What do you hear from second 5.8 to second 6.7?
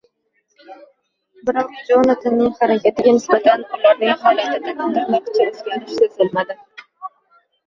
sezilmadi.